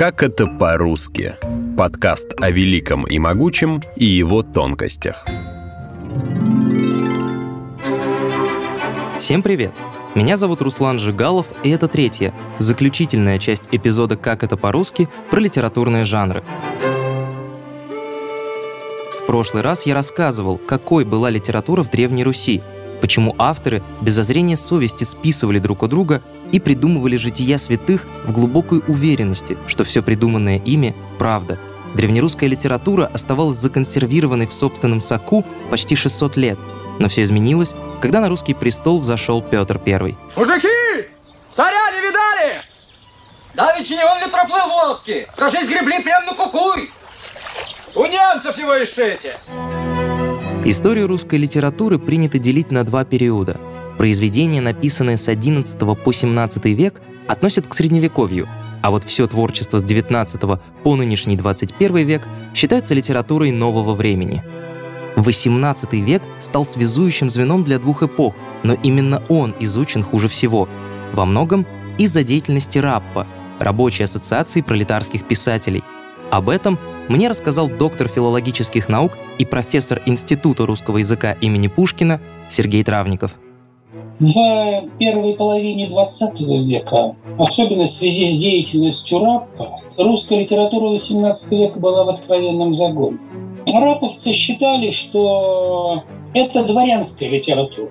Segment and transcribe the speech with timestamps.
[0.00, 1.36] Как это по-русски?
[1.76, 5.26] Подкаст о великом и могучем и его тонкостях.
[9.18, 9.72] Всем привет!
[10.14, 16.06] Меня зовут Руслан Жигалов, и это третья, заключительная часть эпизода «Как это по-русски» про литературные
[16.06, 16.42] жанры.
[19.20, 22.62] В прошлый раз я рассказывал, какой была литература в Древней Руси,
[23.02, 26.22] почему авторы без зазрения совести списывали друг у друга
[26.52, 31.58] и придумывали жития святых в глубокой уверенности, что все придуманное ими— правда.
[31.94, 36.58] Древнерусская литература оставалась законсервированной в собственном соку почти 600 лет,
[36.98, 40.16] но все изменилось, когда на русский престол взошел Петр I.
[40.36, 40.68] Мужики!
[41.50, 42.60] Царя не видали?
[43.54, 45.28] Давеча не он ли проплыл в лодке?
[45.36, 46.90] Кажись, гребли на кукуй.
[47.94, 49.36] У немцев его ишите.
[50.64, 53.58] Историю русской литературы принято делить на два периода.
[54.00, 58.48] Произведения, написанные с XI по XVII век, относят к Средневековью,
[58.80, 62.22] а вот все творчество с XIX по нынешний 21 век
[62.54, 64.42] считается литературой нового времени.
[65.16, 70.66] XVIII век стал связующим звеном для двух эпох, но именно он изучен хуже всего.
[71.12, 71.66] Во многом
[71.98, 73.26] из-за деятельности РАППа,
[73.58, 75.84] Рабочей ассоциации пролетарских писателей.
[76.30, 82.82] Об этом мне рассказал доктор филологических наук и профессор Института русского языка имени Пушкина Сергей
[82.82, 83.32] Травников.
[84.20, 91.80] В первой половине XX века, особенно в связи с деятельностью РАПа, русская литература XVIII века
[91.80, 93.16] была в откровенном загоне.
[93.66, 96.02] Раповцы считали, что
[96.34, 97.88] это дворянская литература.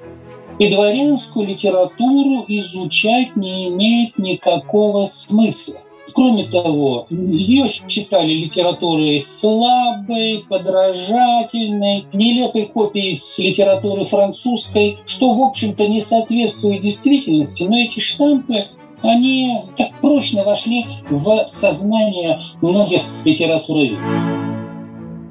[0.60, 5.78] И дворянскую литературу изучать не имеет никакого смысла.
[6.14, 15.88] Кроме того, ее считали литературой слабой, подражательной, нелепой копией с литературы французской, что, в общем-то,
[15.88, 18.68] не соответствует действительности, но эти штампы
[19.02, 24.00] они так прочно вошли в сознание многих литературоведов.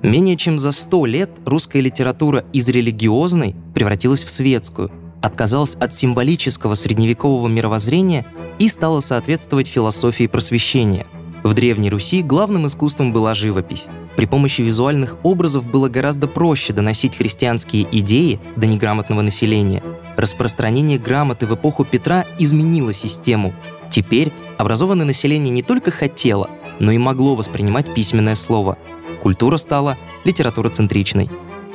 [0.02, 4.90] Менее чем за сто лет русская литература из религиозной превратилась в светскую,
[5.20, 8.26] отказалась от символического средневекового мировоззрения
[8.58, 11.06] и стала соответствовать философии просвещения.
[11.42, 13.86] В Древней Руси главным искусством была живопись.
[14.16, 19.82] При помощи визуальных образов было гораздо проще доносить христианские идеи до неграмотного населения.
[20.16, 23.54] Распространение грамоты в эпоху Петра изменило систему.
[23.88, 26.50] Теперь образованное население не только хотело,
[26.80, 28.76] но и могло воспринимать письменное слово.
[29.22, 31.30] Культура стала литературоцентричной.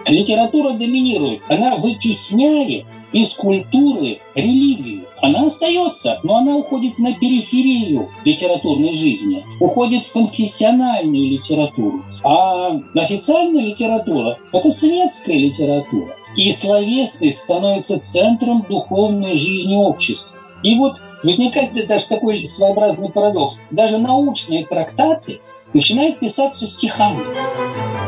[0.06, 5.04] Литература доминирует, она вытесняет из культуры религию.
[5.22, 12.02] Она остается, но она уходит на периферию литературной жизни, уходит в конфессиональную литературу.
[12.24, 16.16] А официальная литература– это светская литература.
[16.36, 20.36] И словесность становится центром духовной жизни общества.
[20.64, 23.58] И вот возникает даже такой своеобразный парадокс.
[23.70, 25.40] Даже научные трактаты
[25.74, 27.20] начинают писаться стихами.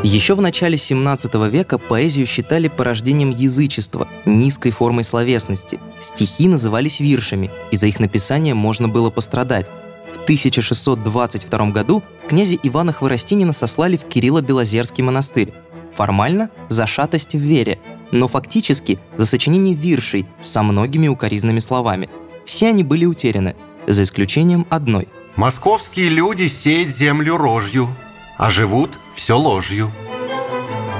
[0.06, 5.80] Еще в начале 17 века поэзию считали порождением язычества, низкой формой словесности.
[6.00, 9.66] Стихи назывались виршами, и за их написание можно было пострадать.
[10.14, 15.52] В 1622 году князя Ивана Хворостинина сослали в Кирилло-Белозерский монастырь.
[15.98, 17.80] Формально– за шатость в вере,
[18.12, 22.12] но фактически за сочинение виршей со многими укоризными словами.
[22.46, 23.56] Все они были утеряны,
[23.88, 25.08] за исключением одной.
[25.36, 27.90] «Московские люди сеют землю рожью,
[28.38, 29.92] а живут все ложью.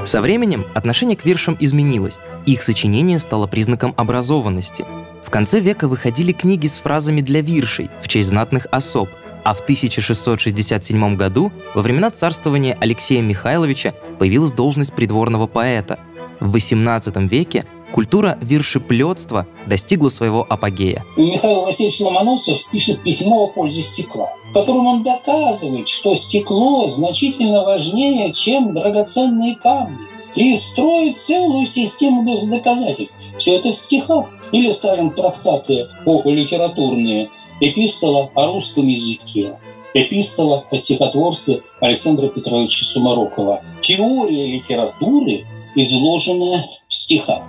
[0.04, 2.18] Со временем отношение к виршам изменилось.
[2.46, 4.84] Их сочинение стало признаком образованности.
[5.24, 9.08] В конце века выходили книги с фразами для виршей в честь знатных особ,
[9.42, 15.98] а в 1667 году, во времена царствования Алексея Михайловича, появилась должность придворного поэта.
[16.40, 21.04] В XVIII веке культура вершеплетства достигла своего апогея.
[21.16, 27.62] Михаил Васильевич Ломоносов пишет письмо о пользе стекла, в котором он доказывает, что стекло значительно
[27.62, 29.98] важнее, чем драгоценные камни
[30.34, 33.18] и строит целую систему доказательств.
[33.36, 34.30] Все это в стихах.
[34.52, 37.28] Или, скажем, трактаты о литературные,
[37.60, 39.58] эпистола о русском языке,
[39.92, 43.60] эпистола о стихотворстве Александра Петровича Сумарокова.
[43.82, 45.44] Теория литературы,
[45.74, 47.42] изложенная в стихах.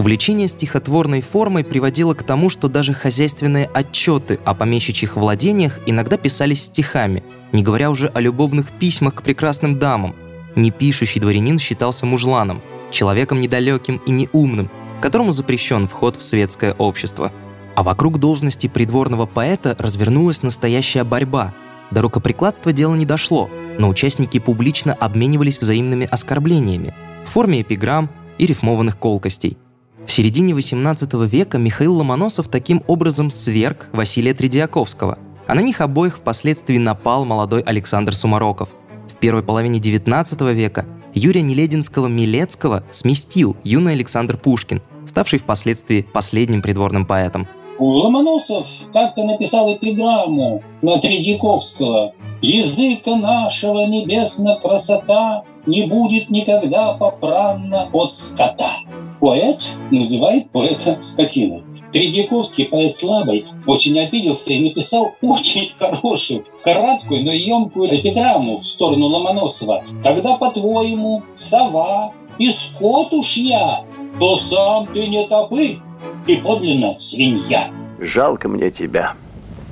[0.00, 6.62] Увлечение стихотворной формой приводило к тому, что даже хозяйственные отчеты о помещичьих владениях иногда писались
[6.62, 10.16] стихами, не говоря уже о любовных письмах к прекрасным дамам.
[10.56, 14.70] Непишущий дворянин считался мужланом, человеком недалеким и неумным,
[15.02, 17.30] которому запрещен вход в светское общество.
[17.74, 21.52] А вокруг должности придворного поэта развернулась настоящая борьба.
[21.90, 26.94] До рукоприкладства дело не дошло, но участники публично обменивались взаимными оскорблениями
[27.26, 28.08] в форме эпиграмм
[28.38, 29.58] и рифмованных колкостей–
[30.10, 36.16] в середине XVIII века Михаил Ломоносов таким образом сверг Василия Тредиаковского, а на них обоих
[36.16, 38.70] впоследствии напал молодой Александр Сумароков.
[39.08, 40.84] В первой половине XIX века
[41.14, 47.46] Юрия Нелединского-Милецкого сместил юный Александр Пушкин, ставший впоследствии последним придворным поэтом.
[47.78, 52.14] Ломоносов как-то написал эпиграмму на Тредяковского.
[52.42, 58.78] «Языка нашего небесная красота не будет никогда попранна от скота».
[59.20, 61.62] Поэт называет поэта скотиной.
[61.92, 69.06] Тредяковский, поэт слабый, очень обиделся и написал очень хорошую, краткую, но емкую эпиграмму в сторону
[69.06, 69.82] Ломоносова.
[70.02, 73.84] «Когда, по-твоему, сова и скот уж я,
[74.18, 75.80] то сам ты не табы
[76.26, 77.70] и подлинно свинья».
[77.98, 79.14] Жалко мне тебя,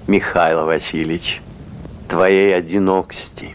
[0.09, 1.41] Михаил Васильевич,
[2.09, 3.55] твоей одинокости.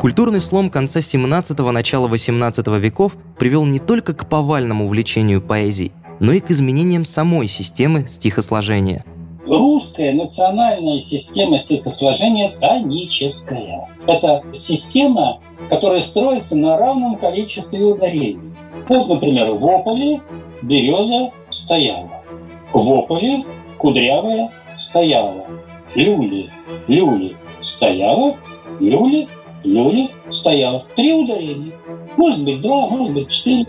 [0.00, 6.32] Культурный слом конца 17-го, начала 18 веков привел не только к повальному увлечению поэзией, но
[6.32, 9.04] и к изменениям самой системы стихосложения.
[9.46, 13.90] Русская национальная система стихосложения тоническая.
[14.06, 18.54] Это система, которая строится на равном количестве ударений.
[18.88, 20.22] Вот, например, в ополе
[20.62, 22.22] береза стояла.
[22.72, 23.44] В ополе
[23.76, 25.44] кудрявая стояла.
[25.94, 26.48] Люли,
[26.88, 28.36] люли стояла,
[28.78, 29.28] люли,
[29.64, 30.86] люли стояла.
[30.96, 31.72] Три ударения.
[32.16, 33.66] Может быть, два, может быть, четыре.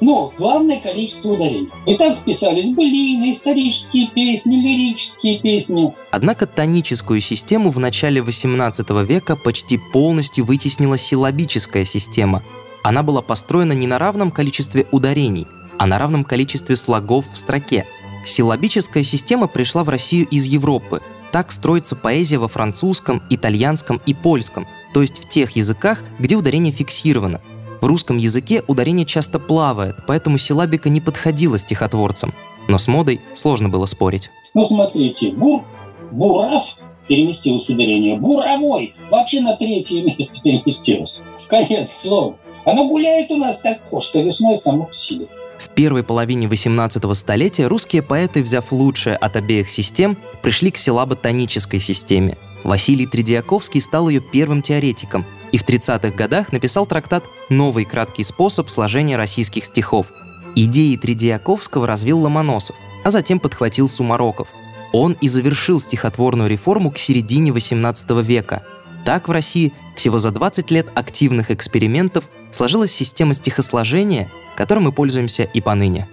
[0.00, 1.68] Но главное количество ударений.
[1.86, 5.92] И так писались былины, исторические песни, лирические песни.
[6.10, 12.42] Однако тоническую систему в начале XVIII века почти полностью вытеснила силлабическая система.
[12.82, 15.46] Она была построена не на равном количестве ударений,
[15.76, 17.86] а на равном количестве слогов в строке.
[18.24, 21.02] Силлабическая система пришла в Россию из Европы.
[21.30, 26.72] Так строится поэзия во французском, итальянском и польском, то есть в тех языках, где ударение
[26.72, 27.40] фиксировано,
[27.80, 32.32] в русском языке ударение часто плавает, поэтому силабика не подходила стихотворцам.
[32.68, 34.30] Но с модой сложно было спорить.
[34.52, 35.64] Ну, смотрите, бур,
[36.10, 36.64] бурав
[37.06, 41.22] переместилось ударение, буровой вообще на третье место переместилось.
[41.48, 42.36] Конец слова.
[42.64, 45.26] Оно гуляет у нас так кошка весной само по себе.
[45.58, 51.80] В первой половине 18 столетия русские поэты, взяв лучшее от обеих систем, пришли к силабо-тонической
[51.80, 52.36] системе.
[52.64, 58.70] Василий Тредиаковский стал ее первым теоретиком и в 30-х годах написал трактат «Новый краткий способ
[58.70, 60.06] сложения российских стихов».
[60.54, 64.48] Идеи Тредиаковского развил Ломоносов, а затем подхватил Сумароков.
[64.92, 68.62] Он и завершил стихотворную реформу к середине 18 века.
[69.04, 75.44] Так в России всего за 20 лет активных экспериментов сложилась система стихосложения, которой мы пользуемся
[75.44, 76.08] и поныне.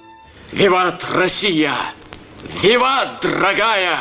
[0.52, 1.74] Виват Россия!
[2.62, 3.98] Виват, дорогая!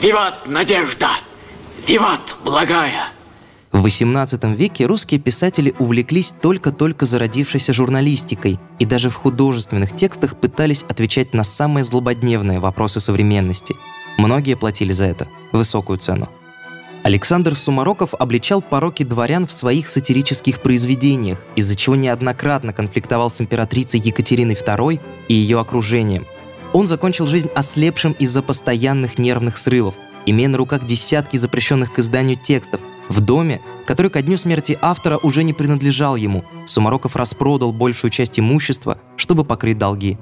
[0.00, 1.08] Виват надежда!
[1.86, 3.08] Виват благая!
[3.70, 10.84] В XVIII веке русские писатели увлеклись только-только зародившейся журналистикой и даже в художественных текстах пытались
[10.88, 13.76] отвечать на самые злободневные вопросы современности.
[14.16, 16.28] Многие платили за это высокую цену.
[17.04, 24.00] Александр Сумароков обличал пороки дворян в своих сатирических произведениях, из-за чего неоднократно конфликтовал с императрицей
[24.00, 26.26] Екатериной II и ее окружением.
[26.72, 29.94] Он закончил жизнь ослепшим из-за постоянных нервных срывов,
[30.30, 35.18] имея на руках десятки запрещенных к изданию текстов, в доме, который ко дню смерти автора
[35.22, 40.18] уже не принадлежал ему, Сумароков распродал большую часть имущества, чтобы покрыть долги.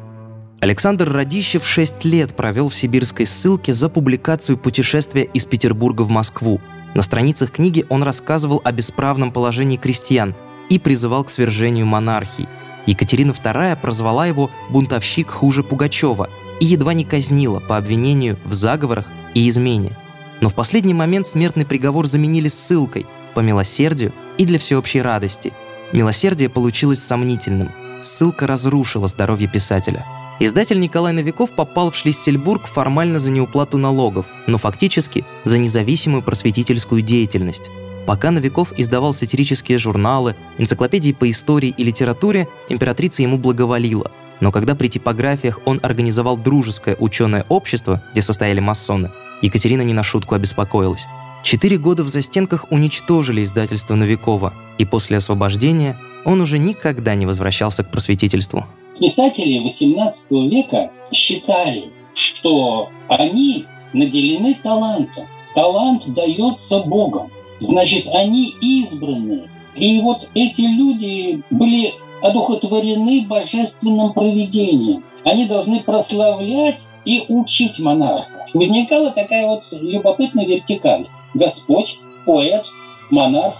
[0.61, 6.61] Александр Радищев 6 лет провел в сибирской ссылке за публикацию путешествия из Петербурга в Москву.
[6.95, 10.35] На страницах книги он рассказывал о бесправном положении крестьян
[10.71, 12.49] и призывал к свержению монархии.
[12.87, 19.07] Екатерина II прозвала его «бунтовщик хуже Пугачева» и едва не казнила по обвинению в заговорах
[19.37, 19.93] и измене–
[20.41, 25.53] но в последний момент смертный приговор заменили ссылкой по милосердию и для всеобщей радости.
[25.93, 27.71] Милосердие получилось сомнительным.
[28.03, 30.05] Ссылка разрушила здоровье писателя.
[30.39, 37.01] Издатель Николай Новиков попал в Шлиссельбург формально за неуплату налогов, но фактически за независимую просветительскую
[37.01, 37.71] деятельность.
[38.05, 44.11] Пока Новиков издавал сатирические журналы, энциклопедии по истории и литературе, императрица ему благоволила.
[44.41, 49.11] Но когда при типографиях он организовал дружеское ученое общество, где состояли масоны,
[49.43, 51.07] Екатерина не на шутку обеспокоилась.
[51.43, 57.85] Четыре года в застенках уничтожили издательство Новикова, и после освобождения он уже никогда не возвращался
[57.85, 58.65] к просветительству.
[58.99, 65.27] Писатели XVIII века считали, что они наделены талантом.
[65.55, 67.31] Талант дается Богом.
[67.61, 69.49] Значит, они избранные.
[69.77, 75.05] И вот эти люди были одухотворены божественным провидением.
[75.25, 81.07] Они должны прославлять и учить монарха возникала такая вот любопытная вертикаль.
[81.35, 82.65] Господь, поэт,
[83.11, 83.57] монарх,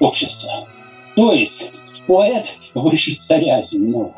[0.00, 0.66] общество.
[1.14, 1.70] То есть
[2.06, 4.12] поэт выше царя земного.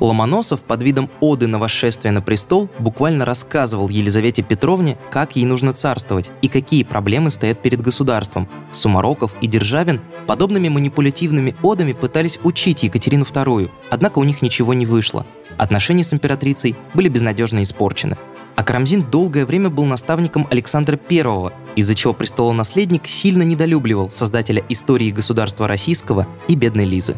[0.00, 5.72] Ломоносов под видом оды на восшествие на престол буквально рассказывал Елизавете Петровне, как ей нужно
[5.72, 8.48] царствовать и какие проблемы стоят перед государством.
[8.72, 14.86] Сумароков и Державин подобными манипулятивными одами пытались учить Екатерину II, однако у них ничего не
[14.86, 15.26] вышло.
[15.56, 18.16] Отношения с императрицей были безнадежно испорчены.
[18.58, 25.12] А Карамзин долгое время был наставником Александра I, из-за чего престолонаследник сильно недолюбливал создателя истории
[25.12, 27.14] государства российского и бедной Лизы.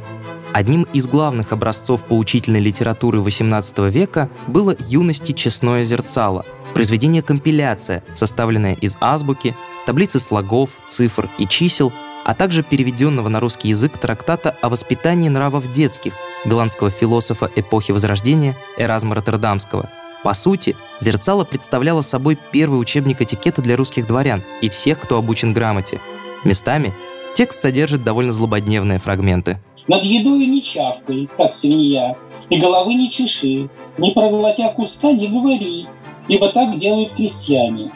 [0.52, 6.44] Одним из главных образцов поучительной литературы XVIII века было «Юности честное зерцало»,
[6.74, 9.56] произведение компиляция, составленное из азбуки,
[9.86, 11.90] таблицы слогов, цифр и чисел,
[12.22, 16.12] а также переведенного на русский язык трактата о воспитании нравов детских
[16.44, 19.88] голландского философа эпохи Возрождения Эразма Роттердамского.
[20.22, 25.52] По сути, «Зерцало» представляло собой первый учебник этикета для русских дворян и всех, кто обучен
[25.52, 26.00] грамоте.
[26.44, 26.92] Местами
[27.34, 29.58] текст содержит довольно злободневные фрагменты–
[29.90, 32.14] над едою не чавкай, как свинья,
[32.48, 35.88] и головы не чеши, не проглотя куска не говори,
[36.28, 37.90] ибо так делают крестьяне.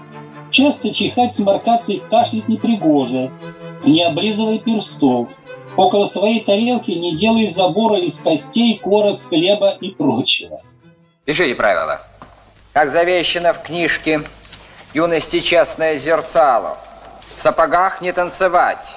[0.50, 3.30] Часто чихать, сморкаться и кашлять непригоже,
[3.84, 5.28] не облизывай перстов,
[5.76, 10.62] около своей тарелки не делай забора из костей, корок, хлеба и прочего.
[11.24, 12.00] Пишите правила.
[12.74, 14.22] Как завещено в книжке
[14.94, 16.76] «Юности честное зерцало».
[17.36, 18.96] В сапогах не танцевать,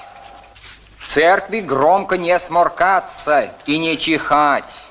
[1.06, 4.84] церкви громко не сморкаться и не чихать,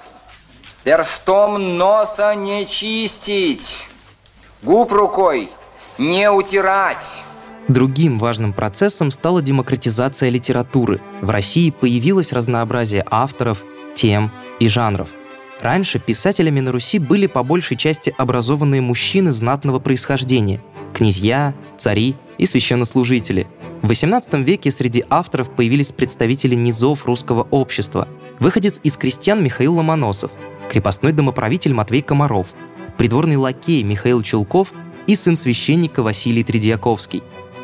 [0.85, 3.89] перстом носа не чистить,
[4.63, 5.51] губ рукой
[5.97, 7.23] не утирать.
[7.67, 11.01] Другим важным процессом стала демократизация литературы.
[11.19, 13.65] В России появилось разнообразие авторов,
[13.95, 15.09] тем и жанров.
[15.61, 20.61] Раньше писателями на Руси были по большей части образованные мужчины знатного происхождения–
[20.93, 23.47] князья, цари и священнослужители–
[23.81, 28.07] в XVIII веке среди авторов появились представители низов русского общества.
[28.39, 30.31] Выходец из крестьян Михаил Ломоносов,
[30.69, 32.53] крепостной домоправитель Матвей Комаров,
[32.97, 34.73] придворный лакей Михаил Чулков
[35.05, 37.21] и сын священника Василий Тридьяковский.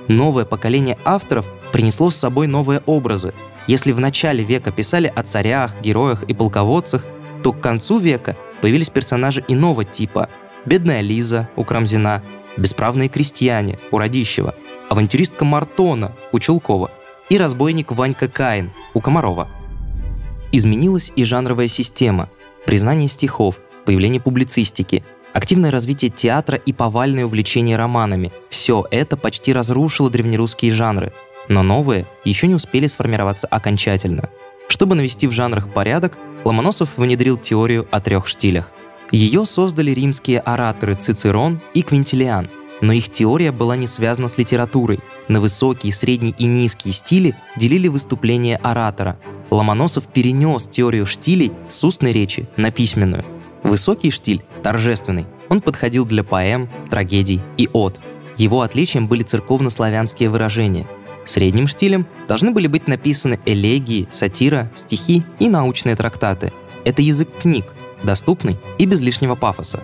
[0.07, 3.33] Новое поколение авторов принесло с собой новые образы.
[3.65, 7.03] Если в начале века писали о царях, героях и полководцах,
[7.43, 10.29] то к концу века появились персонажи иного типа.
[10.65, 12.23] Бедная Лиза у Крамзина,
[12.55, 14.55] бесправные крестьяне у Радищева,
[14.89, 16.89] авантюристка Мартона у Чулкова
[17.29, 19.49] и разбойник Ванька Каин у Комарова.
[20.53, 22.29] Изменилась и жанровая система,
[22.65, 28.31] признание стихов, появление публицистики, активное развитие театра и повальное увлечение романами.
[28.49, 31.11] Все это почти разрушило древнерусские жанры,
[31.49, 34.29] но новые еще не успели сформироваться окончательно.
[34.73, 38.71] Чтобы навести в жанрах порядок, Ломоносов внедрил теорию о трех штилях.
[39.11, 42.49] Ее создали римские ораторы Цицерон и Квинтилиан–
[42.81, 44.99] но их теория была не связана с литературой.
[45.29, 49.17] На высокий, средний и низкий стили делили выступления оратора.
[49.51, 53.23] Ломоносов перенес теорию штилей с устной речи на письменную.
[53.63, 58.01] Высокий штиль, торжественный, он подходил для поэм, трагедий и от.
[58.35, 60.85] Его отличием были церковно-славянские выражения.
[61.25, 66.51] Средним штилем должны были быть написаны элегии, сатира, стихи и научные трактаты.
[66.83, 69.79] Это язык книг, доступный и без лишнего пафоса.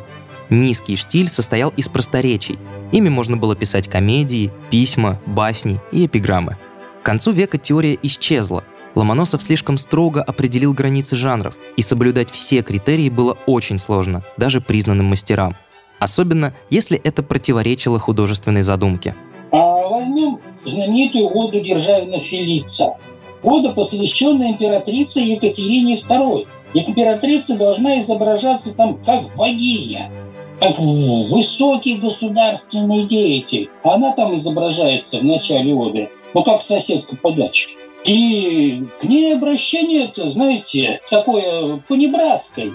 [0.49, 2.57] Низкий штиль состоял из просторечий.
[2.91, 6.57] Ими можно было писать комедии, письма, басни и эпиграммы.
[7.01, 8.63] К концу века теория исчезла.
[8.95, 15.05] Ломоносов слишком строго определил границы жанров, и соблюдать все критерии было очень сложно, даже признанным
[15.05, 15.55] мастерам.
[15.99, 19.15] Особенно, если это противоречило художественной задумке.
[19.51, 22.97] А возьмем знаменитую оду Державина Фелица.
[23.41, 26.47] Ода, посвященная императрице Екатерине II.
[26.73, 30.11] Императрица должна изображаться там как богиня
[30.59, 33.69] как высокий государственный деятель.
[33.83, 37.69] Она там изображается в начале оды, ну как соседка по даче.
[38.05, 42.71] И к ней обращение знаете, такое понебратское.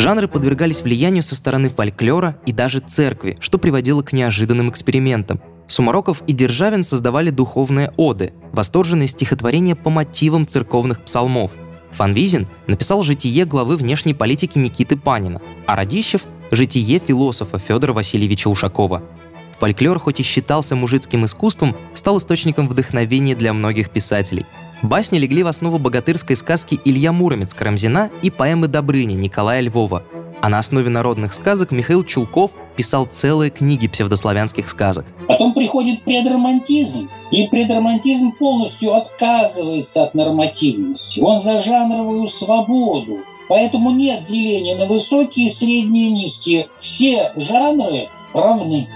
[0.00, 5.40] Жанры подвергались влиянию со стороны фольклора и даже церкви, что приводило к неожиданным экспериментам.
[5.68, 11.52] Сумароков и Державин создавали духовные оды, восторженные стихотворения по мотивам церковных псалмов–
[11.92, 19.02] Фанвизин написал житие главы внешней политики Никиты Панина, а Радищев— житие философа Федора Васильевича Ушакова.
[19.58, 24.46] Фольклор, хоть и считался мужицким искусством, стал источником вдохновения для многих писателей.
[24.82, 30.04] Басни легли в основу богатырской сказки Илья Муромец Карамзина и поэмы Добрыни Николая Львова.
[30.40, 35.04] А на основе народных сказок Михаил Чулков писал целые книги псевдославянских сказок.
[35.28, 37.10] Потом приходит предромантизм.
[37.30, 41.20] И предромантизм полностью отказывается от нормативности.
[41.20, 43.18] Он за жанровую свободу.
[43.48, 46.68] Поэтому нет деления на высокие, средние, низкие.
[46.78, 48.88] Все жанры равны.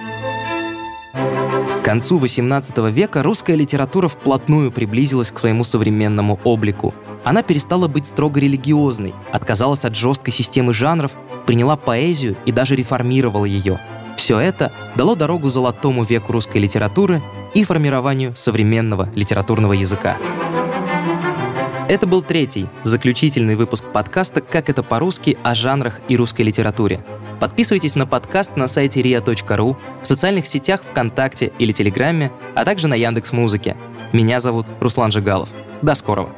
[1.85, 6.95] К концу XVIII века русская литература вплотную приблизилась к своему современному облику.
[7.25, 11.13] Она перестала быть строго религиозной, отказалась от жесткой системы жанров,
[11.45, 13.79] приняла поэзию и даже реформировала ее.
[14.17, 17.21] Все это дало дорогу золотому веку русской литературы
[17.53, 20.17] и формированию современного литературного языка.
[21.87, 27.05] Это был третий, заключительный выпуск подкаста «Как это по-русски» о жанрах и русской литературе.
[27.45, 32.95] Подписывайтесь на подкаст на сайте ria.ru, в социальных сетях ВКонтакте или Телеграме, а также на
[32.95, 33.77] Яндекс Музыке.
[34.15, 35.51] Меня зовут Руслан Жигалов.
[35.83, 36.31] До скорого!